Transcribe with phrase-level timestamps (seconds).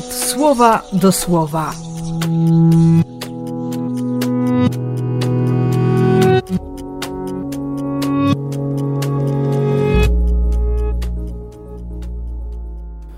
[0.00, 1.74] słowa do słowa.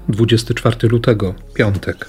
[0.08, 2.08] Dwudziesty czwarty lutego, piątek.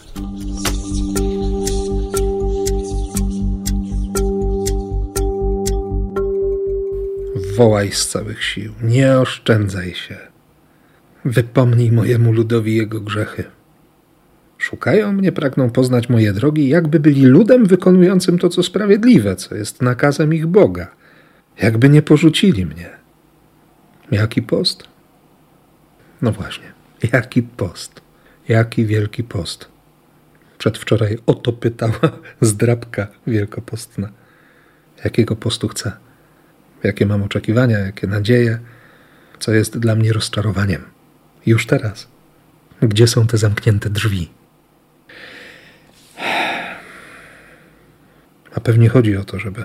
[7.58, 10.18] Wołaj z całych sił, nie oszczędzaj się.
[11.26, 13.55] Wypomnij mojemu ludowi jego grzechy.
[14.66, 19.82] Szukają mnie, pragną poznać moje drogi, jakby byli ludem wykonującym to, co sprawiedliwe, co jest
[19.82, 20.88] nakazem ich Boga.
[21.62, 22.90] Jakby nie porzucili mnie.
[24.12, 24.84] Jaki post?
[26.22, 26.74] No właśnie,
[27.14, 28.02] jaki post?
[28.48, 29.68] Jaki wielki post?
[30.58, 32.12] Przedwczoraj o to pytała
[32.42, 34.10] zdrabka wielkopostna.
[35.04, 35.92] Jakiego postu chcę?
[36.84, 38.60] Jakie mam oczekiwania, jakie nadzieje?
[39.40, 40.82] Co jest dla mnie rozczarowaniem?
[41.46, 42.08] Już teraz.
[42.82, 44.45] Gdzie są te zamknięte drzwi?
[48.56, 49.64] A pewnie chodzi o to, żeby,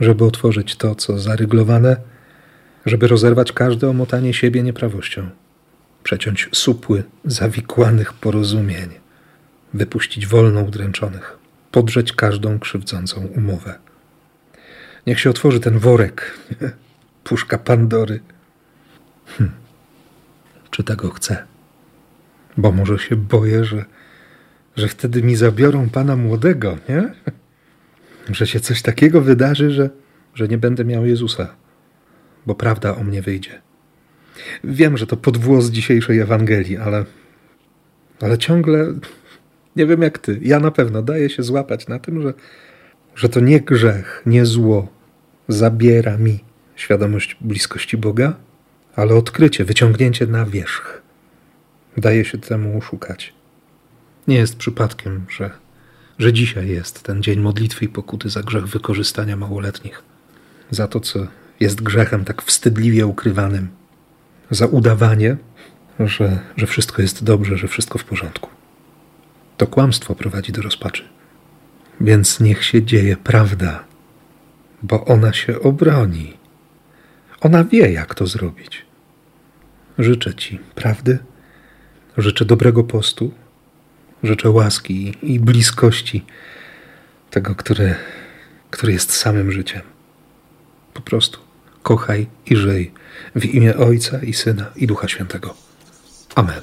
[0.00, 1.96] żeby otworzyć to, co zaryglowane,
[2.86, 5.30] żeby rozerwać każde omotanie siebie nieprawością,
[6.02, 8.88] przeciąć supły zawikłanych porozumień,
[9.74, 11.38] wypuścić wolną udręczonych,
[11.70, 13.78] podrzeć każdą krzywdzącą umowę.
[15.06, 16.38] Niech się otworzy ten worek,
[17.24, 18.20] puszka Pandory.
[19.26, 19.50] Hm.
[20.70, 21.44] Czy tego chcę?
[22.56, 23.84] Bo może się boję, że,
[24.76, 27.14] że wtedy mi zabiorą pana młodego, nie?
[28.30, 29.90] Że się coś takiego wydarzy, że,
[30.34, 31.56] że nie będę miał Jezusa,
[32.46, 33.62] bo prawda o mnie wyjdzie.
[34.64, 37.04] Wiem, że to podwłos dzisiejszej Ewangelii, ale,
[38.20, 38.94] ale ciągle
[39.76, 40.38] nie wiem jak ty.
[40.42, 42.34] Ja na pewno daję się złapać na tym, że,
[43.14, 44.88] że to nie grzech, nie zło
[45.48, 46.38] zabiera mi
[46.76, 48.36] świadomość bliskości Boga,
[48.96, 51.02] ale odkrycie, wyciągnięcie na wierzch.
[51.96, 53.34] Daje się temu szukać.
[54.28, 55.50] Nie jest przypadkiem, że,
[56.18, 60.02] że dzisiaj jest ten dzień modlitwy i pokuty za grzech wykorzystania małoletnich.
[60.70, 61.26] Za to, co
[61.60, 63.68] jest grzechem tak wstydliwie ukrywanym.
[64.50, 65.36] Za udawanie,
[66.00, 68.50] że, że wszystko jest dobrze, że wszystko w porządku.
[69.56, 71.04] To kłamstwo prowadzi do rozpaczy.
[72.00, 73.84] Więc niech się dzieje prawda,
[74.82, 76.36] bo ona się obroni.
[77.40, 78.86] Ona wie, jak to zrobić.
[79.98, 81.18] Życzę Ci prawdy,
[82.16, 83.34] życzę dobrego postu,
[84.26, 86.24] życzę łaski i bliskości
[87.30, 87.94] tego, który,
[88.70, 89.82] który jest samym życiem.
[90.94, 91.38] Po prostu
[91.82, 92.92] kochaj i żyj
[93.34, 95.54] w imię Ojca i Syna i Ducha Świętego.
[96.34, 96.60] Amen.